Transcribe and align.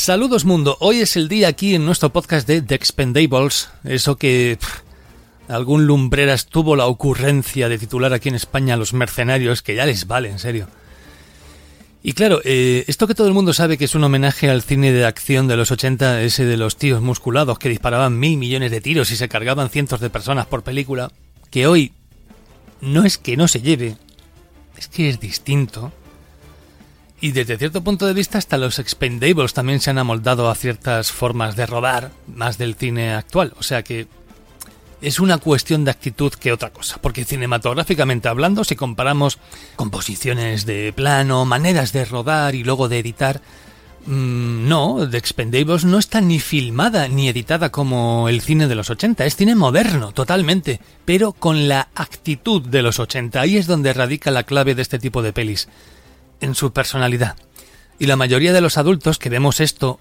Saludos 0.00 0.46
mundo, 0.46 0.78
hoy 0.80 1.00
es 1.00 1.14
el 1.16 1.28
día 1.28 1.48
aquí 1.48 1.74
en 1.74 1.84
nuestro 1.84 2.08
podcast 2.08 2.48
de 2.48 2.62
The 2.62 2.74
Expendables, 2.74 3.68
eso 3.84 4.16
que 4.16 4.58
algún 5.46 5.86
lumbreras 5.86 6.46
tuvo 6.46 6.74
la 6.74 6.86
ocurrencia 6.86 7.68
de 7.68 7.76
titular 7.76 8.14
aquí 8.14 8.30
en 8.30 8.34
España 8.34 8.72
a 8.72 8.76
los 8.78 8.94
mercenarios, 8.94 9.60
que 9.60 9.74
ya 9.74 9.84
les 9.84 10.06
vale, 10.06 10.30
en 10.30 10.38
serio. 10.38 10.68
Y 12.02 12.14
claro, 12.14 12.40
eh, 12.44 12.84
esto 12.86 13.06
que 13.06 13.14
todo 13.14 13.28
el 13.28 13.34
mundo 13.34 13.52
sabe 13.52 13.76
que 13.76 13.84
es 13.84 13.94
un 13.94 14.02
homenaje 14.02 14.48
al 14.48 14.62
cine 14.62 14.90
de 14.90 15.04
acción 15.04 15.48
de 15.48 15.58
los 15.58 15.70
80, 15.70 16.22
ese 16.22 16.46
de 16.46 16.56
los 16.56 16.76
tíos 16.76 17.02
musculados 17.02 17.58
que 17.58 17.68
disparaban 17.68 18.18
mil 18.18 18.38
millones 18.38 18.70
de 18.70 18.80
tiros 18.80 19.10
y 19.10 19.16
se 19.16 19.28
cargaban 19.28 19.68
cientos 19.68 20.00
de 20.00 20.08
personas 20.08 20.46
por 20.46 20.62
película, 20.62 21.12
que 21.50 21.66
hoy 21.66 21.92
no 22.80 23.04
es 23.04 23.18
que 23.18 23.36
no 23.36 23.48
se 23.48 23.60
lleve, 23.60 23.98
es 24.78 24.88
que 24.88 25.10
es 25.10 25.20
distinto. 25.20 25.92
Y 27.20 27.32
desde 27.32 27.58
cierto 27.58 27.84
punto 27.84 28.06
de 28.06 28.14
vista 28.14 28.38
hasta 28.38 28.56
los 28.56 28.78
expendables 28.78 29.52
también 29.52 29.80
se 29.80 29.90
han 29.90 29.98
amoldado 29.98 30.48
a 30.48 30.54
ciertas 30.54 31.12
formas 31.12 31.54
de 31.54 31.66
rodar 31.66 32.12
más 32.26 32.56
del 32.56 32.76
cine 32.76 33.12
actual. 33.12 33.52
O 33.58 33.62
sea 33.62 33.82
que 33.82 34.06
es 35.02 35.20
una 35.20 35.36
cuestión 35.38 35.84
de 35.84 35.90
actitud 35.90 36.32
que 36.32 36.52
otra 36.52 36.70
cosa. 36.70 36.98
Porque 37.00 37.26
cinematográficamente 37.26 38.28
hablando, 38.28 38.64
si 38.64 38.74
comparamos 38.74 39.38
composiciones 39.76 40.64
de 40.64 40.94
plano, 40.94 41.44
maneras 41.44 41.92
de 41.92 42.06
rodar 42.06 42.54
y 42.54 42.64
luego 42.64 42.88
de 42.88 43.00
editar, 43.00 43.42
mmm, 44.06 44.66
no, 44.66 45.06
The 45.06 45.18
Expendables 45.18 45.84
no 45.84 45.98
está 45.98 46.22
ni 46.22 46.40
filmada 46.40 47.06
ni 47.08 47.28
editada 47.28 47.70
como 47.70 48.30
el 48.30 48.40
cine 48.40 48.66
de 48.66 48.76
los 48.76 48.88
80. 48.88 49.26
Es 49.26 49.36
cine 49.36 49.54
moderno, 49.54 50.12
totalmente. 50.12 50.80
Pero 51.04 51.32
con 51.32 51.68
la 51.68 51.88
actitud 51.94 52.62
de 52.62 52.80
los 52.80 52.98
80. 52.98 53.42
Ahí 53.42 53.58
es 53.58 53.66
donde 53.66 53.92
radica 53.92 54.30
la 54.30 54.44
clave 54.44 54.74
de 54.74 54.80
este 54.80 54.98
tipo 54.98 55.20
de 55.20 55.34
pelis 55.34 55.68
en 56.40 56.54
su 56.54 56.72
personalidad. 56.72 57.36
Y 57.98 58.06
la 58.06 58.16
mayoría 58.16 58.52
de 58.52 58.60
los 58.60 58.78
adultos 58.78 59.18
que 59.18 59.28
vemos 59.28 59.60
esto, 59.60 60.00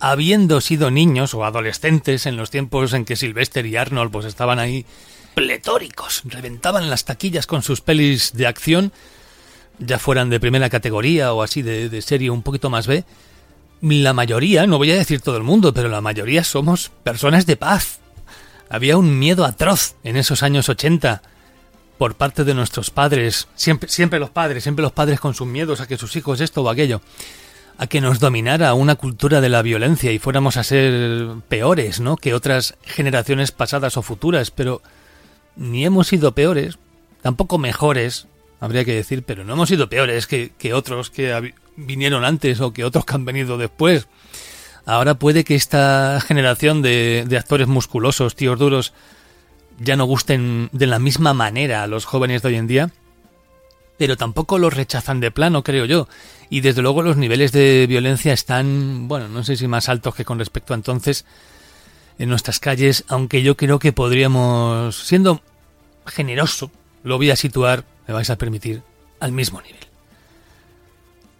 habiendo 0.00 0.60
sido 0.60 0.90
niños 0.90 1.34
o 1.34 1.44
adolescentes 1.44 2.26
en 2.26 2.36
los 2.36 2.50
tiempos 2.50 2.92
en 2.92 3.04
que 3.04 3.16
Sylvester 3.16 3.66
y 3.66 3.76
Arnold 3.76 4.10
pues 4.10 4.26
estaban 4.26 4.58
ahí 4.58 4.86
pletóricos, 5.34 6.22
reventaban 6.24 6.88
las 6.88 7.04
taquillas 7.04 7.46
con 7.46 7.62
sus 7.62 7.80
pelis 7.80 8.32
de 8.34 8.46
acción, 8.46 8.92
ya 9.78 9.98
fueran 9.98 10.30
de 10.30 10.40
primera 10.40 10.70
categoría 10.70 11.32
o 11.32 11.42
así 11.42 11.62
de, 11.62 11.88
de 11.88 12.02
serie 12.02 12.30
un 12.30 12.42
poquito 12.42 12.70
más 12.70 12.86
B, 12.86 13.04
la 13.80 14.14
mayoría, 14.14 14.66
no 14.66 14.78
voy 14.78 14.90
a 14.92 14.96
decir 14.96 15.20
todo 15.20 15.36
el 15.36 15.42
mundo, 15.42 15.74
pero 15.74 15.88
la 15.88 16.00
mayoría 16.00 16.44
somos 16.44 16.90
personas 17.02 17.44
de 17.44 17.56
paz. 17.56 17.98
Había 18.70 18.96
un 18.96 19.18
miedo 19.18 19.44
atroz 19.44 19.96
en 20.04 20.16
esos 20.16 20.42
años 20.42 20.68
80 20.70 21.22
por 21.98 22.16
parte 22.16 22.44
de 22.44 22.54
nuestros 22.54 22.90
padres, 22.90 23.48
siempre, 23.54 23.88
siempre 23.88 24.18
los 24.18 24.30
padres, 24.30 24.62
siempre 24.62 24.82
los 24.82 24.92
padres 24.92 25.20
con 25.20 25.34
sus 25.34 25.46
miedos 25.46 25.80
a 25.80 25.86
que 25.86 25.96
sus 25.96 26.16
hijos 26.16 26.40
esto 26.40 26.62
o 26.62 26.68
aquello, 26.68 27.00
a 27.78 27.86
que 27.86 28.00
nos 28.00 28.20
dominara 28.20 28.74
una 28.74 28.96
cultura 28.96 29.40
de 29.40 29.48
la 29.48 29.62
violencia 29.62 30.12
y 30.12 30.18
fuéramos 30.18 30.56
a 30.56 30.64
ser 30.64 31.28
peores, 31.48 32.00
¿no? 32.00 32.16
Que 32.16 32.34
otras 32.34 32.76
generaciones 32.82 33.52
pasadas 33.52 33.96
o 33.96 34.02
futuras, 34.02 34.50
pero 34.50 34.82
ni 35.56 35.84
hemos 35.84 36.08
sido 36.08 36.32
peores, 36.32 36.78
tampoco 37.22 37.58
mejores, 37.58 38.26
habría 38.60 38.84
que 38.84 38.94
decir, 38.94 39.22
pero 39.24 39.44
no 39.44 39.54
hemos 39.54 39.68
sido 39.68 39.88
peores 39.88 40.26
que, 40.26 40.52
que 40.58 40.74
otros 40.74 41.10
que 41.10 41.54
vinieron 41.76 42.24
antes 42.24 42.60
o 42.60 42.72
que 42.72 42.84
otros 42.84 43.04
que 43.04 43.14
han 43.14 43.24
venido 43.24 43.58
después. 43.58 44.08
Ahora 44.86 45.14
puede 45.14 45.44
que 45.44 45.54
esta 45.54 46.20
generación 46.20 46.82
de, 46.82 47.24
de 47.26 47.38
actores 47.38 47.68
musculosos, 47.68 48.36
tíos 48.36 48.58
duros, 48.58 48.92
ya 49.78 49.96
no 49.96 50.04
gusten 50.04 50.68
de 50.72 50.86
la 50.86 50.98
misma 50.98 51.34
manera 51.34 51.82
a 51.82 51.86
los 51.86 52.04
jóvenes 52.04 52.42
de 52.42 52.48
hoy 52.48 52.56
en 52.56 52.66
día, 52.66 52.90
pero 53.96 54.16
tampoco 54.16 54.58
los 54.58 54.74
rechazan 54.74 55.20
de 55.20 55.30
plano, 55.30 55.62
creo 55.62 55.84
yo. 55.84 56.08
Y 56.50 56.60
desde 56.60 56.82
luego 56.82 57.02
los 57.02 57.16
niveles 57.16 57.52
de 57.52 57.86
violencia 57.88 58.32
están, 58.32 59.08
bueno, 59.08 59.28
no 59.28 59.44
sé 59.44 59.56
si 59.56 59.68
más 59.68 59.88
altos 59.88 60.14
que 60.14 60.24
con 60.24 60.38
respecto 60.38 60.74
a 60.74 60.76
entonces 60.76 61.24
en 62.18 62.28
nuestras 62.28 62.60
calles, 62.60 63.04
aunque 63.08 63.42
yo 63.42 63.56
creo 63.56 63.78
que 63.78 63.92
podríamos, 63.92 64.96
siendo 64.96 65.42
generoso, 66.06 66.70
lo 67.02 67.16
voy 67.16 67.30
a 67.30 67.36
situar, 67.36 67.84
me 68.06 68.14
vais 68.14 68.30
a 68.30 68.38
permitir, 68.38 68.82
al 69.20 69.32
mismo 69.32 69.60
nivel. 69.62 69.80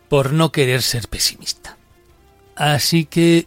Por 0.09 0.33
no 0.33 0.53
querer 0.53 0.83
ser 0.83 1.09
pesimista. 1.09 1.77
Así 2.57 3.05
que 3.05 3.47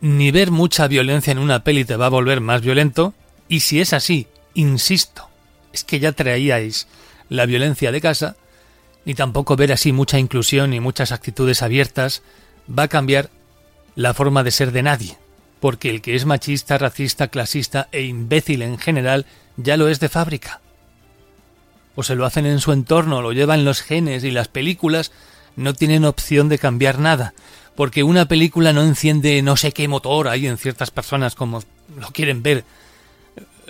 ni 0.00 0.30
ver 0.30 0.50
mucha 0.50 0.88
violencia 0.88 1.32
en 1.32 1.38
una 1.38 1.64
peli 1.64 1.84
te 1.84 1.96
va 1.96 2.06
a 2.06 2.10
volver 2.10 2.40
más 2.40 2.62
violento, 2.62 3.14
y 3.48 3.60
si 3.60 3.80
es 3.80 3.92
así, 3.92 4.26
insisto, 4.54 5.28
es 5.72 5.84
que 5.84 6.00
ya 6.00 6.12
traíais 6.12 6.86
la 7.28 7.46
violencia 7.46 7.92
de 7.92 8.00
casa, 8.00 8.36
ni 9.04 9.14
tampoco 9.14 9.56
ver 9.56 9.72
así 9.72 9.92
mucha 9.92 10.18
inclusión 10.18 10.72
y 10.74 10.80
muchas 10.80 11.12
actitudes 11.12 11.62
abiertas 11.62 12.22
va 12.68 12.84
a 12.84 12.88
cambiar 12.88 13.30
la 13.94 14.14
forma 14.14 14.42
de 14.42 14.50
ser 14.50 14.72
de 14.72 14.82
nadie, 14.82 15.16
porque 15.60 15.90
el 15.90 16.02
que 16.02 16.14
es 16.14 16.24
machista, 16.24 16.78
racista, 16.78 17.28
clasista 17.28 17.88
e 17.90 18.02
imbécil 18.02 18.62
en 18.62 18.78
general 18.78 19.26
ya 19.56 19.76
lo 19.76 19.88
es 19.88 19.98
de 20.00 20.08
fábrica. 20.08 20.60
O 21.96 22.02
se 22.02 22.14
lo 22.14 22.26
hacen 22.26 22.46
en 22.46 22.60
su 22.60 22.72
entorno, 22.72 23.22
lo 23.22 23.32
llevan 23.32 23.64
los 23.64 23.82
genes 23.82 24.24
y 24.24 24.30
las 24.30 24.48
películas 24.48 25.10
no 25.56 25.74
tienen 25.74 26.04
opción 26.04 26.48
de 26.48 26.58
cambiar 26.58 26.98
nada, 26.98 27.34
porque 27.74 28.02
una 28.02 28.28
película 28.28 28.72
no 28.72 28.82
enciende 28.82 29.42
no 29.42 29.56
sé 29.56 29.72
qué 29.72 29.88
motor 29.88 30.28
hay 30.28 30.46
en 30.46 30.58
ciertas 30.58 30.90
personas 30.90 31.34
como 31.34 31.62
lo 31.98 32.08
quieren 32.08 32.42
ver 32.42 32.64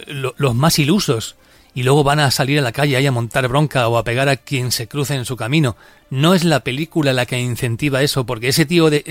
lo, 0.06 0.34
los 0.38 0.54
más 0.54 0.78
ilusos 0.78 1.36
y 1.74 1.84
luego 1.84 2.02
van 2.02 2.20
a 2.20 2.30
salir 2.30 2.58
a 2.58 2.62
la 2.62 2.72
calle 2.72 2.96
ahí 2.96 3.06
a 3.06 3.12
montar 3.12 3.46
bronca 3.46 3.86
o 3.86 3.98
a 3.98 4.04
pegar 4.04 4.28
a 4.28 4.36
quien 4.36 4.72
se 4.72 4.88
cruce 4.88 5.14
en 5.14 5.24
su 5.24 5.36
camino. 5.36 5.76
No 6.10 6.34
es 6.34 6.44
la 6.44 6.60
película 6.60 7.12
la 7.12 7.24
que 7.24 7.38
incentiva 7.38 8.02
eso, 8.02 8.26
porque 8.26 8.48
ese 8.48 8.66
tío 8.66 8.90
de... 8.90 9.04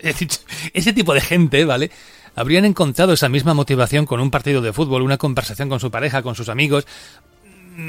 Ese, 0.00 0.92
tipo 0.92 1.14
de 1.14 1.20
gente, 1.20 1.64
¿vale? 1.64 1.90
Habrían 2.34 2.64
encontrado 2.64 3.12
esa 3.12 3.28
misma 3.28 3.54
motivación 3.54 4.06
con 4.06 4.20
un 4.20 4.30
partido 4.30 4.60
de 4.60 4.72
fútbol, 4.72 5.02
una 5.02 5.18
conversación 5.18 5.68
con 5.68 5.78
su 5.78 5.90
pareja, 5.90 6.22
con 6.22 6.34
sus 6.34 6.48
amigos, 6.48 6.86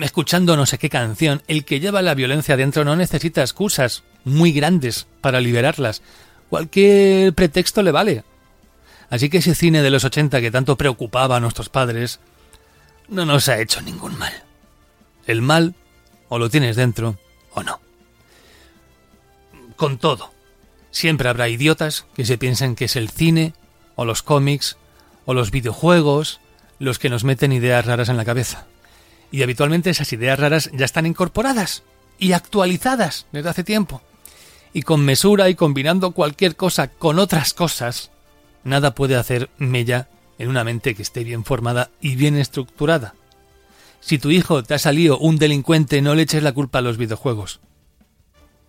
escuchando 0.02 0.56
no 0.56 0.66
sé 0.66 0.78
qué 0.78 0.90
canción. 0.90 1.42
El 1.48 1.66
que 1.66 1.80
lleva 1.80 2.02
la 2.02 2.14
violencia 2.14 2.58
dentro 2.58 2.84
no 2.84 2.96
necesita 2.96 3.42
excusas 3.42 4.04
muy 4.24 4.52
grandes 4.52 5.08
para 5.22 5.42
liberarlas. 5.42 6.02
Cualquier 6.50 7.34
pretexto 7.34 7.82
le 7.82 7.92
vale. 7.92 8.24
Así 9.10 9.30
que 9.30 9.38
ese 9.38 9.56
cine 9.56 9.82
de 9.82 9.90
los 9.90 10.04
80 10.04 10.42
que 10.42 10.52
tanto 10.52 10.78
preocupaba 10.78 11.38
a 11.38 11.40
nuestros 11.40 11.70
padres 11.70 12.20
no 13.08 13.26
nos 13.26 13.48
ha 13.50 13.60
hecho 13.60 13.82
ningún 13.82 14.18
mal. 14.18 14.34
El 15.28 15.42
mal 15.42 15.76
o 16.30 16.40
lo 16.40 16.50
tienes 16.50 16.76
dentro 16.76 17.18
o 17.54 17.64
no. 17.64 17.80
Con 19.76 19.98
todo, 19.98 20.32
siempre 20.92 21.30
habrá 21.30 21.50
idiotas 21.50 22.06
que 22.16 22.26
se 22.26 22.38
piensen 22.38 22.76
que 22.76 22.86
es 22.86 22.96
el 22.96 23.10
cine 23.10 23.54
o 23.96 24.06
los 24.06 24.24
cómics 24.24 24.78
o 25.26 25.34
los 25.34 25.52
videojuegos 25.52 26.40
los 26.80 27.00
que 27.00 27.10
nos 27.10 27.24
meten 27.24 27.52
ideas 27.52 27.86
raras 27.86 28.10
en 28.10 28.18
la 28.18 28.26
cabeza. 28.26 28.66
Y 29.32 29.42
habitualmente 29.42 29.90
esas 29.90 30.12
ideas 30.14 30.40
raras 30.40 30.70
ya 30.74 30.86
están 30.86 31.06
incorporadas 31.06 31.84
y 32.20 32.34
actualizadas 32.34 33.26
desde 33.32 33.50
hace 33.50 33.64
tiempo. 33.64 34.02
Y 34.74 34.84
con 34.84 35.06
mesura 35.06 35.50
y 35.50 35.56
combinando 35.56 36.12
cualquier 36.12 36.56
cosa 36.56 36.88
con 36.88 37.20
otras 37.20 37.54
cosas, 37.54 38.12
nada 38.64 38.96
puede 38.96 39.16
hacer 39.16 39.50
mella 39.58 40.08
en 40.38 40.50
una 40.50 40.64
mente 40.64 40.96
que 40.96 41.02
esté 41.02 41.24
bien 41.24 41.46
formada 41.46 41.90
y 42.02 42.16
bien 42.16 42.38
estructurada. 42.38 43.16
Si 44.00 44.18
tu 44.18 44.32
hijo 44.32 44.64
te 44.64 44.74
ha 44.74 44.80
salido 44.80 45.18
un 45.18 45.38
delincuente, 45.38 46.02
no 46.02 46.16
le 46.16 46.24
eches 46.24 46.44
la 46.44 46.52
culpa 46.52 46.80
a 46.80 46.82
los 46.82 46.98
videojuegos. 46.98 47.62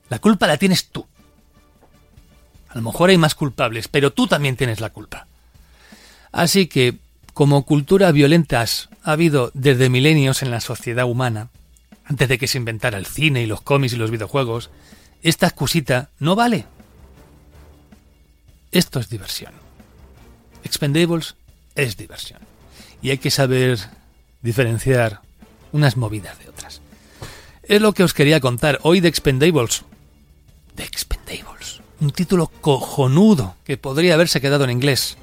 La 0.08 0.20
culpa 0.20 0.46
la 0.46 0.58
tienes 0.58 0.88
tú. 0.90 1.06
A 2.68 2.76
lo 2.76 2.82
mejor 2.82 3.10
hay 3.10 3.18
más 3.18 3.34
culpables, 3.34 3.88
pero 3.88 4.12
tú 4.12 4.26
también 4.26 4.56
tienes 4.56 4.80
la 4.80 4.90
culpa. 4.90 5.26
Así 6.30 6.66
que, 6.66 6.98
como 7.32 7.64
cultura 7.64 8.12
violentas 8.12 8.88
ha 9.02 9.12
habido 9.12 9.50
desde 9.54 9.88
milenios 9.88 10.42
en 10.42 10.50
la 10.50 10.60
sociedad 10.60 11.06
humana, 11.06 11.50
antes 12.04 12.28
de 12.28 12.38
que 12.38 12.48
se 12.48 12.58
inventara 12.58 12.98
el 12.98 13.06
cine 13.06 13.42
y 13.42 13.46
los 13.46 13.60
cómics 13.60 13.94
y 13.94 13.96
los 13.96 14.10
videojuegos, 14.10 14.70
esta 15.22 15.46
excusita 15.46 16.10
no 16.18 16.36
vale. 16.36 16.66
Esto 18.72 19.00
es 19.00 19.08
diversión. 19.08 19.54
Expendables 20.64 21.36
es 21.74 21.96
diversión. 21.96 22.40
Y 23.02 23.10
hay 23.10 23.18
que 23.18 23.30
saber 23.30 23.78
diferenciar 24.42 25.20
unas 25.72 25.96
movidas 25.96 26.38
de 26.38 26.48
otras. 26.48 26.80
Es 27.62 27.80
lo 27.80 27.92
que 27.92 28.02
os 28.02 28.14
quería 28.14 28.40
contar 28.40 28.78
hoy 28.82 29.00
de 29.00 29.08
Expendables. 29.08 29.84
De 30.76 30.84
Expendables. 30.84 31.80
Un 32.00 32.10
título 32.10 32.48
cojonudo 32.60 33.56
que 33.64 33.76
podría 33.76 34.14
haberse 34.14 34.40
quedado 34.40 34.64
en 34.64 34.70
inglés. 34.70 35.16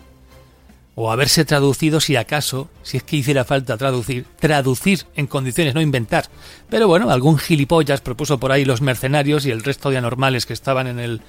o 0.94 1.10
haberse 1.10 1.46
traducido 1.46 2.02
si 2.02 2.18
acaso, 2.18 2.70
si 2.84 2.98
es 2.98 3.04
que 3.04 3.16
hiciera 3.16 3.46
falta 3.46 3.78
traducir, 3.78 4.26
traducir 4.40 5.06
en 5.16 5.26
condiciones, 5.26 5.74
no 5.74 5.82
inventar. 5.82 6.26
Pero 6.70 6.88
bueno, 6.88 7.10
algún 7.10 7.38
gilipollas 7.38 8.02
propuso 8.02 8.40
por 8.40 8.52
ahí 8.52 8.66
los 8.66 8.82
mercenarios 8.82 9.46
y 9.46 9.52
el 9.52 9.64
resto 9.64 9.90
de 9.90 9.98
anormales 9.98 10.46
que 10.46 10.54
estaban 10.54 10.88
en 10.88 11.00
el 11.00 11.22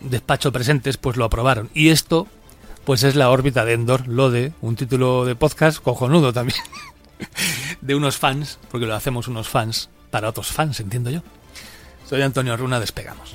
despacho 0.00 0.52
presentes 0.52 0.96
pues 0.96 1.16
lo 1.16 1.24
aprobaron. 1.24 1.70
Y 1.74 1.90
esto 1.90 2.26
pues 2.88 3.02
es 3.02 3.16
la 3.16 3.28
órbita 3.28 3.66
de 3.66 3.74
Endor, 3.74 4.08
lo 4.08 4.30
de 4.30 4.54
un 4.62 4.74
título 4.74 5.26
de 5.26 5.36
podcast 5.36 5.78
cojonudo 5.78 6.32
también, 6.32 6.58
de 7.82 7.94
unos 7.94 8.16
fans, 8.16 8.58
porque 8.70 8.86
lo 8.86 8.94
hacemos 8.94 9.28
unos 9.28 9.46
fans 9.46 9.90
para 10.10 10.30
otros 10.30 10.50
fans, 10.52 10.80
entiendo 10.80 11.10
yo. 11.10 11.20
Soy 12.08 12.22
Antonio 12.22 12.56
Runa, 12.56 12.80
despegamos. 12.80 13.34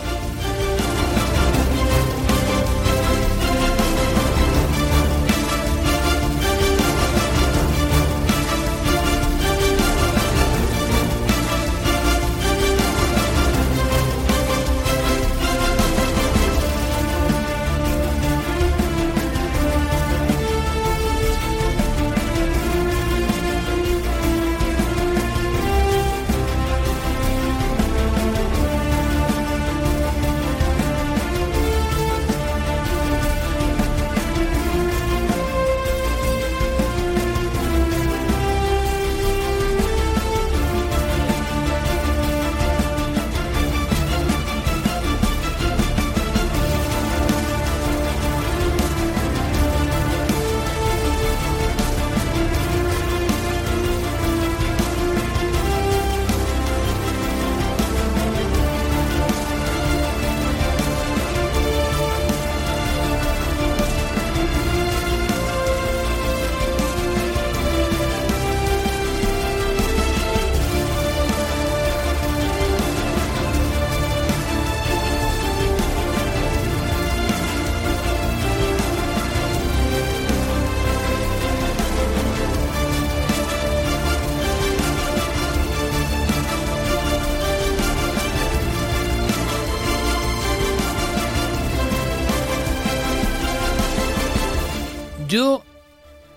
Yo, 95.31 95.63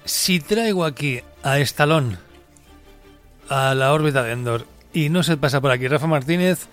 si 0.04 0.38
traigo 0.38 0.84
aquí 0.84 1.20
a 1.42 1.58
Estalón 1.58 2.16
a 3.48 3.74
la 3.74 3.92
órbita 3.92 4.22
de 4.22 4.30
Endor 4.30 4.68
y 4.92 5.08
no 5.08 5.24
se 5.24 5.36
pasa 5.36 5.60
por 5.60 5.72
aquí 5.72 5.88
Rafa 5.88 6.06
Martínez, 6.06 6.68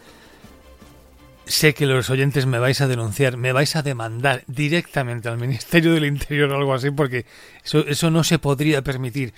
sé 1.47 1.73
que 1.73 1.87
los 1.87 2.11
oyentes 2.11 2.45
me 2.45 2.59
vais 2.59 2.79
a 2.79 2.87
denunciar, 2.87 3.37
me 3.37 3.53
vais 3.53 3.75
a 3.75 3.81
demandar 3.81 4.43
directamente 4.45 5.29
al 5.29 5.39
Ministerio 5.39 5.95
del 5.95 6.05
Interior 6.05 6.51
o 6.51 6.57
algo 6.57 6.75
así, 6.75 6.91
porque 6.91 7.25
eso, 7.65 7.79
eso 7.87 8.11
no 8.11 8.23
se 8.23 8.37
podría 8.37 8.83
permitir. 8.83 9.33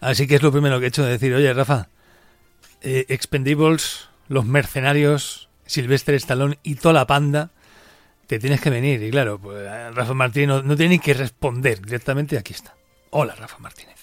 Así 0.00 0.28
que 0.28 0.36
es 0.36 0.42
lo 0.44 0.52
primero 0.52 0.78
que 0.78 0.84
he 0.84 0.88
hecho 0.90 1.02
de 1.02 1.10
decir, 1.10 1.34
oye 1.34 1.52
Rafa, 1.52 1.88
eh, 2.82 3.06
Expendables, 3.08 4.10
los 4.28 4.46
mercenarios, 4.46 5.48
Silvestre 5.66 6.14
Estalón 6.14 6.56
y 6.62 6.76
toda 6.76 6.94
la 6.94 7.08
panda 7.08 7.50
te 8.28 8.38
tienes 8.38 8.60
que 8.60 8.70
venir. 8.70 9.02
Y 9.02 9.10
claro, 9.10 9.38
pues 9.38 9.66
Rafa 9.94 10.14
Martínez 10.14 10.62
no, 10.62 10.76
tiene 10.76 10.96
ni 10.96 10.98
que 11.00 11.14
responder 11.14 11.80
directamente. 11.80 12.38
Aquí 12.38 12.52
está. 12.52 12.74
Hola, 13.10 13.34
Rafa 13.34 13.58
Martínez. 13.58 13.96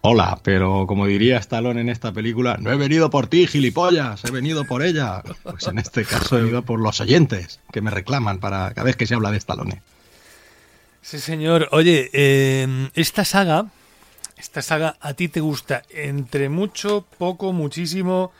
Hola, 0.00 0.40
pero 0.42 0.86
como 0.86 1.06
diría 1.06 1.38
Stallone 1.38 1.82
en 1.82 1.88
esta 1.88 2.12
película, 2.12 2.56
no 2.58 2.72
he 2.72 2.76
venido 2.76 3.08
por 3.10 3.26
ti, 3.26 3.46
gilipollas, 3.46 4.24
he 4.24 4.30
venido 4.30 4.64
por 4.64 4.82
ella. 4.82 5.22
Pues 5.42 5.66
en 5.66 5.78
este 5.78 6.04
caso 6.04 6.36
he 6.36 6.40
venido 6.40 6.62
por 6.62 6.80
los 6.80 7.00
oyentes 7.00 7.60
que 7.70 7.80
me 7.80 7.90
reclaman 7.90 8.40
para 8.40 8.72
cada 8.74 8.84
vez 8.84 8.96
que 8.96 9.06
se 9.06 9.14
habla 9.14 9.30
de 9.30 9.38
Stallone. 9.38 9.82
Sí, 11.02 11.18
señor. 11.18 11.68
Oye, 11.72 12.10
eh, 12.14 12.90
esta 12.94 13.26
saga, 13.26 13.66
esta 14.38 14.62
saga 14.62 14.96
a 15.00 15.12
ti 15.12 15.28
te 15.28 15.40
gusta 15.40 15.82
entre 15.90 16.48
mucho, 16.48 17.06
poco, 17.18 17.52
muchísimo. 17.52 18.32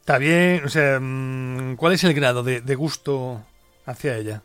Está 0.00 0.18
bien, 0.18 0.64
o 0.64 0.68
sea, 0.68 1.00
mm, 1.00 1.76
¿cuál 1.76 1.94
es 1.94 2.04
el 2.04 2.12
grado 2.12 2.42
de, 2.42 2.60
de 2.60 2.74
gusto 2.74 3.42
hacia 3.86 4.16
ella? 4.16 4.42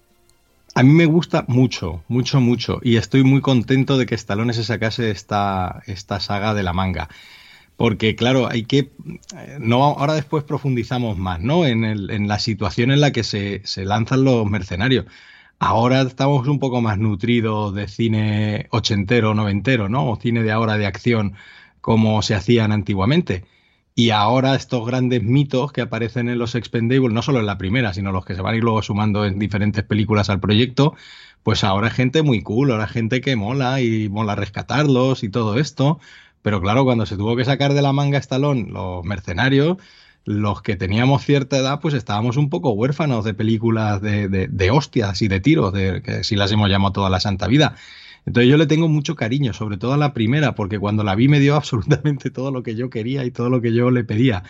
A 0.78 0.84
mí 0.84 0.92
me 0.92 1.06
gusta 1.06 1.46
mucho, 1.48 2.04
mucho, 2.10 2.42
mucho. 2.42 2.80
Y 2.84 2.98
estoy 2.98 3.24
muy 3.24 3.40
contento 3.40 3.98
de 3.98 4.06
que 4.06 4.16
Stallone 4.16 4.54
se 4.54 4.66
sacase 4.66 5.10
esta, 5.10 5.82
esta 5.88 6.20
saga 6.20 6.54
de 6.54 6.64
la 6.64 6.74
manga. 6.74 7.08
Porque, 7.78 8.16
claro, 8.16 8.50
hay 8.50 8.66
que. 8.66 8.92
No, 9.60 9.84
ahora 9.84 10.16
después 10.16 10.44
profundizamos 10.44 11.18
más, 11.18 11.40
¿no? 11.42 11.66
En, 11.66 11.86
el, 11.86 12.10
en 12.12 12.28
la 12.28 12.40
situación 12.40 12.92
en 12.92 13.00
la 13.02 13.12
que 13.12 13.24
se, 13.24 13.62
se 13.66 13.86
lanzan 13.86 14.26
los 14.26 14.46
mercenarios. 14.50 15.06
Ahora 15.60 16.02
estamos 16.02 16.48
un 16.48 16.60
poco 16.60 16.82
más 16.82 16.98
nutridos 17.00 17.74
de 17.74 17.88
cine 17.88 18.68
ochentero, 18.72 19.34
noventero, 19.34 19.88
¿no? 19.90 20.10
O 20.12 20.20
cine 20.20 20.44
de 20.44 20.52
ahora 20.52 20.78
de 20.78 20.88
acción 20.88 21.36
como 21.82 22.22
se 22.22 22.36
hacían 22.36 22.74
antiguamente. 22.74 23.46
Y 23.98 24.10
ahora 24.10 24.56
estos 24.56 24.86
grandes 24.86 25.24
mitos 25.24 25.72
que 25.72 25.82
aparecen 25.82 26.28
en 26.28 26.38
los 26.38 26.56
Expendables, 26.56 27.14
no 27.14 27.22
solo 27.22 27.40
en 27.40 27.46
la 27.46 27.58
primera, 27.58 27.94
sino 27.94 28.12
los 28.12 28.26
que 28.26 28.36
se 28.36 28.42
van 28.42 28.54
a 28.54 28.58
ir 28.58 28.64
luego 28.64 28.82
sumando 28.82 29.26
en 29.26 29.40
diferentes 29.40 29.84
películas 29.86 30.30
al 30.30 30.42
proyecto, 30.42 30.96
pues 31.44 31.64
ahora 31.64 31.88
es 31.88 31.94
gente 31.94 32.22
muy 32.22 32.42
cool, 32.44 32.72
ahora 32.72 32.88
gente 32.88 33.22
que 33.22 33.36
mola 33.38 33.80
y 33.82 34.10
mola 34.10 34.36
rescatarlos 34.36 35.24
y 35.24 35.30
todo 35.30 35.58
esto. 35.60 36.00
Pero 36.42 36.62
claro, 36.62 36.84
cuando 36.84 37.06
se 37.06 37.16
tuvo 37.18 37.36
que 37.38 37.46
sacar 37.46 37.74
de 37.74 37.82
la 37.82 37.94
manga 37.94 38.18
Estalón 38.18 38.74
los 38.74 39.04
mercenarios, 39.06 39.78
los 40.26 40.62
que 40.62 40.76
teníamos 40.76 41.24
cierta 41.24 41.58
edad, 41.58 41.80
pues 41.80 41.94
estábamos 41.94 42.36
un 42.38 42.50
poco 42.50 42.72
huérfanos 42.72 43.24
de 43.24 43.34
películas 43.34 44.02
de, 44.02 44.28
de, 44.28 44.48
de 44.48 44.72
hostias 44.72 45.22
y 45.22 45.28
de 45.30 45.40
tiros, 45.40 45.72
de, 45.74 46.02
que 46.02 46.24
si 46.26 46.36
las 46.36 46.52
hemos 46.52 46.70
llamado 46.70 46.92
toda 46.94 47.10
la 47.10 47.20
santa 47.22 47.48
vida. 47.48 47.76
Entonces 48.26 48.50
yo 48.50 48.58
le 48.58 48.68
tengo 48.68 48.88
mucho 48.88 49.16
cariño, 49.16 49.54
sobre 49.54 49.78
todo 49.78 49.94
a 49.94 49.98
la 49.98 50.14
primera, 50.14 50.56
porque 50.56 50.80
cuando 50.80 51.04
la 51.04 51.16
vi 51.16 51.28
me 51.28 51.40
dio 51.40 51.56
absolutamente 51.58 52.32
todo 52.32 52.52
lo 52.52 52.64
que 52.64 52.76
yo 52.76 52.90
quería 52.90 53.26
y 53.26 53.32
todo 53.32 53.50
lo 53.50 53.62
que 53.62 53.74
yo 53.74 53.92
le 53.92 54.04
pedía. 54.04 54.44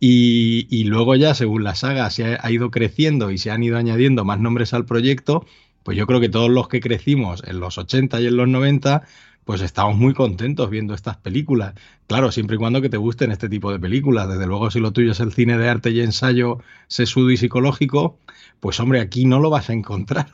Y, 0.00 0.68
y 0.70 0.84
luego 0.84 1.16
ya, 1.16 1.34
según 1.34 1.64
la 1.64 1.74
saga 1.74 2.08
se 2.10 2.36
ha, 2.36 2.38
ha, 2.40 2.50
ido 2.52 2.70
creciendo 2.70 3.30
y 3.32 3.38
se 3.38 3.50
han 3.50 3.64
ido 3.64 3.76
añadiendo 3.76 4.24
más 4.24 4.38
nombres 4.38 4.72
al 4.72 4.84
proyecto, 4.84 5.44
pues 5.82 5.96
yo 5.96 6.06
creo 6.06 6.20
que 6.20 6.28
todos 6.28 6.50
los 6.50 6.68
que 6.68 6.80
crecimos 6.80 7.42
en 7.46 7.58
los 7.60 7.78
80 7.78 8.20
y 8.20 8.26
en 8.28 8.36
los 8.36 8.46
90, 8.46 9.02
pues 9.44 9.60
estamos 9.62 9.96
muy 9.96 10.14
contentos 10.14 10.70
viendo 10.70 10.94
estas 10.94 11.16
películas. 11.16 11.74
Claro, 12.06 12.30
siempre 12.30 12.56
y 12.56 12.58
cuando 12.58 12.82
que 12.82 12.90
te 12.90 12.98
gusten 12.98 13.32
este 13.32 13.48
tipo 13.48 13.72
de 13.72 13.80
películas. 13.80 14.28
Desde 14.28 14.46
luego, 14.46 14.70
si 14.70 14.78
lo 14.78 14.92
tuyo 14.92 15.12
es 15.12 15.20
el 15.20 15.32
cine 15.32 15.58
de 15.58 15.68
arte 15.68 15.90
y 15.90 16.00
ensayo 16.00 16.58
sesudo 16.86 17.30
y 17.30 17.36
psicológico, 17.38 18.18
pues 18.60 18.78
hombre, 18.78 19.00
aquí 19.00 19.24
no 19.24 19.40
lo 19.40 19.50
vas 19.50 19.70
a 19.70 19.72
encontrar 19.72 20.28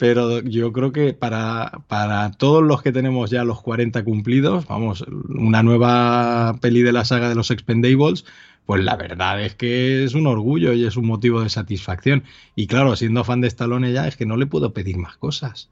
pero 0.00 0.40
yo 0.40 0.72
creo 0.72 0.92
que 0.92 1.12
para, 1.12 1.82
para, 1.86 2.30
todos 2.30 2.62
los 2.62 2.80
que 2.80 2.90
tenemos 2.90 3.28
ya 3.28 3.44
los 3.44 3.60
40 3.60 4.02
cumplidos, 4.02 4.66
vamos, 4.66 5.04
una 5.28 5.62
nueva 5.62 6.56
peli 6.62 6.80
de 6.80 6.90
la 6.90 7.04
saga 7.04 7.28
de 7.28 7.34
los 7.34 7.50
Expendables, 7.50 8.24
pues 8.64 8.82
la 8.82 8.96
verdad 8.96 9.42
es 9.42 9.56
que 9.56 10.02
es 10.02 10.14
un 10.14 10.26
orgullo 10.26 10.72
y 10.72 10.86
es 10.86 10.96
un 10.96 11.04
motivo 11.04 11.42
de 11.42 11.50
satisfacción. 11.50 12.24
Y 12.56 12.66
claro, 12.66 12.96
siendo 12.96 13.24
fan 13.24 13.42
de 13.42 13.48
Stallone 13.48 13.92
ya 13.92 14.08
es 14.08 14.16
que 14.16 14.24
no 14.24 14.38
le 14.38 14.46
puedo 14.46 14.72
pedir 14.72 14.96
más 14.96 15.18
cosas. 15.18 15.68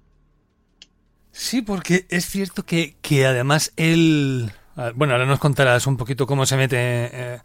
Sí, 1.32 1.62
porque 1.62 2.04
es 2.10 2.26
cierto 2.26 2.66
que, 2.66 2.96
que 3.00 3.24
además 3.24 3.72
él... 3.78 4.50
Bueno, 4.94 5.14
ahora 5.14 5.24
nos 5.24 5.38
contarás 5.38 5.86
un 5.86 5.96
poquito 5.96 6.26
cómo 6.26 6.44
se 6.44 6.58
mete 6.58 6.76
eh, 6.78 7.38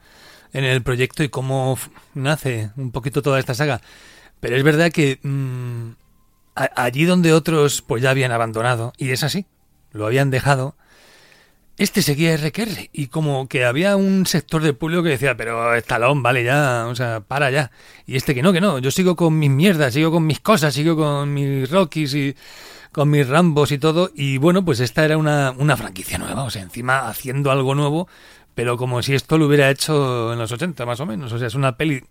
en 0.51 0.65
el 0.65 0.83
proyecto 0.83 1.23
y 1.23 1.29
cómo 1.29 1.79
nace 2.13 2.71
un 2.75 2.91
poquito 2.91 3.21
toda 3.21 3.39
esta 3.39 3.53
saga. 3.53 3.79
Pero 4.41 4.57
es 4.57 4.63
verdad 4.63 4.91
que 4.91 5.19
mm, 5.23 6.02
allí 6.55 7.05
donde 7.05 7.33
otros 7.33 7.81
pues 7.81 8.01
ya 8.03 8.11
habían 8.11 8.31
abandonado, 8.31 8.93
y 8.97 9.11
es 9.11 9.23
así, 9.23 9.45
lo 9.91 10.05
habían 10.05 10.29
dejado, 10.31 10.75
este 11.77 12.03
seguía 12.03 12.37
RQR 12.37 12.89
y 12.91 13.07
como 13.07 13.47
que 13.47 13.65
había 13.65 13.95
un 13.95 14.27
sector 14.27 14.61
de 14.61 14.73
público 14.73 15.01
que 15.01 15.09
decía, 15.09 15.35
pero 15.35 15.73
Estalón, 15.73 16.21
vale 16.21 16.43
ya, 16.43 16.85
o 16.87 16.95
sea, 16.95 17.21
para 17.21 17.49
ya. 17.49 17.71
Y 18.05 18.15
este 18.15 18.35
que 18.35 18.43
no, 18.43 18.53
que 18.53 18.61
no, 18.61 18.77
yo 18.77 18.91
sigo 18.91 19.15
con 19.15 19.39
mis 19.39 19.49
mierdas, 19.49 19.93
sigo 19.93 20.11
con 20.11 20.25
mis 20.25 20.39
cosas, 20.39 20.73
sigo 20.75 20.95
con 20.95 21.33
mis 21.33 21.69
Rockies 21.71 22.13
y 22.13 22.35
con 22.91 23.09
mis 23.09 23.27
Rambos 23.27 23.71
y 23.71 23.79
todo. 23.79 24.11
Y 24.13 24.37
bueno, 24.37 24.63
pues 24.63 24.79
esta 24.81 25.03
era 25.03 25.17
una, 25.17 25.51
una 25.57 25.75
franquicia 25.75 26.19
nueva, 26.19 26.43
o 26.43 26.51
sea, 26.51 26.61
encima 26.61 27.07
haciendo 27.09 27.49
algo 27.49 27.73
nuevo, 27.73 28.07
pero 28.53 28.77
como 28.77 29.01
si 29.01 29.15
esto 29.15 29.39
lo 29.39 29.47
hubiera 29.47 29.71
hecho 29.71 30.31
en 30.33 30.39
los 30.39 30.51
80 30.51 30.85
más 30.85 30.99
o 30.99 31.07
menos. 31.07 31.33
O 31.33 31.39
sea, 31.39 31.47
es 31.47 31.55
una 31.55 31.75
peli 31.75 32.03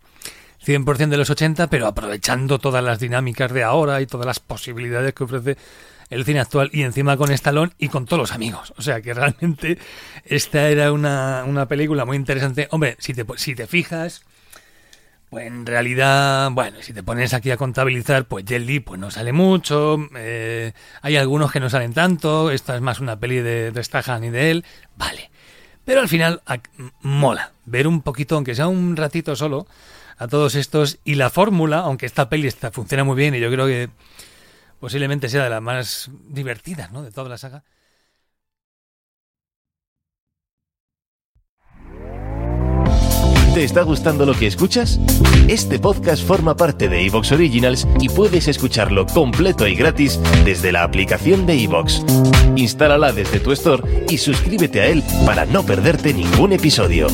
100% 0.64 1.08
de 1.08 1.16
los 1.16 1.30
80, 1.30 1.68
pero 1.68 1.86
aprovechando 1.86 2.58
todas 2.58 2.82
las 2.82 2.98
dinámicas 2.98 3.52
de 3.52 3.62
ahora 3.62 4.00
y 4.00 4.06
todas 4.06 4.26
las 4.26 4.40
posibilidades 4.40 5.12
que 5.14 5.24
ofrece 5.24 5.56
el 6.10 6.24
cine 6.24 6.40
actual 6.40 6.70
y 6.72 6.82
encima 6.82 7.16
con 7.16 7.32
Stallone 7.32 7.72
y 7.78 7.88
con 7.88 8.06
todos 8.06 8.20
los 8.20 8.32
amigos. 8.32 8.72
O 8.76 8.82
sea 8.82 9.00
que 9.00 9.14
realmente 9.14 9.78
esta 10.24 10.68
era 10.68 10.92
una, 10.92 11.44
una 11.46 11.66
película 11.66 12.04
muy 12.04 12.16
interesante. 12.16 12.68
Hombre, 12.70 12.96
si 12.98 13.14
te, 13.14 13.24
si 13.36 13.54
te 13.54 13.66
fijas, 13.66 14.22
pues 15.30 15.46
en 15.46 15.64
realidad, 15.64 16.50
bueno, 16.52 16.76
si 16.82 16.92
te 16.92 17.02
pones 17.02 17.32
aquí 17.32 17.50
a 17.50 17.56
contabilizar, 17.56 18.26
pues 18.26 18.44
Jet 18.44 18.62
Li 18.62 18.80
pues 18.80 19.00
no 19.00 19.10
sale 19.10 19.32
mucho, 19.32 19.96
eh, 20.14 20.74
hay 21.00 21.16
algunos 21.16 21.50
que 21.50 21.60
no 21.60 21.70
salen 21.70 21.94
tanto, 21.94 22.50
esta 22.50 22.76
es 22.76 22.82
más 22.82 23.00
una 23.00 23.18
peli 23.18 23.36
de, 23.36 23.70
de 23.72 23.82
Stahan 23.82 24.24
y 24.24 24.30
de 24.30 24.50
él, 24.50 24.64
vale. 24.96 25.30
Pero 25.86 26.02
al 26.02 26.08
final 26.08 26.42
mola 27.00 27.52
ver 27.64 27.88
un 27.88 28.02
poquito, 28.02 28.36
aunque 28.36 28.54
sea 28.54 28.68
un 28.68 28.94
ratito 28.94 29.34
solo, 29.34 29.66
a 30.22 30.28
todos 30.28 30.54
estos 30.54 30.98
y 31.04 31.16
la 31.16 31.30
fórmula, 31.30 31.80
aunque 31.80 32.06
esta 32.06 32.28
peli 32.28 32.46
está, 32.46 32.70
funciona 32.70 33.02
muy 33.02 33.16
bien 33.16 33.34
y 33.34 33.40
yo 33.40 33.50
creo 33.50 33.66
que 33.66 33.90
posiblemente 34.78 35.28
sea 35.28 35.44
de 35.44 35.50
las 35.50 35.60
más 35.60 36.10
divertidas 36.28 36.92
¿no? 36.92 37.02
de 37.02 37.10
toda 37.10 37.28
la 37.28 37.38
saga. 37.38 37.64
¿Te 43.52 43.64
está 43.64 43.82
gustando 43.82 44.24
lo 44.24 44.32
que 44.32 44.46
escuchas? 44.46 44.98
Este 45.46 45.78
podcast 45.78 46.24
forma 46.26 46.56
parte 46.56 46.88
de 46.88 47.04
Evox 47.04 47.32
Originals 47.32 47.86
y 48.00 48.08
puedes 48.08 48.48
escucharlo 48.48 49.04
completo 49.06 49.66
y 49.66 49.74
gratis 49.74 50.18
desde 50.44 50.72
la 50.72 50.84
aplicación 50.84 51.44
de 51.44 51.62
Evox. 51.64 52.02
Instálala 52.56 53.12
desde 53.12 53.40
tu 53.40 53.52
store 53.52 54.06
y 54.08 54.16
suscríbete 54.16 54.80
a 54.80 54.86
él 54.86 55.02
para 55.26 55.44
no 55.44 55.64
perderte 55.64 56.14
ningún 56.14 56.52
episodio. 56.52 57.08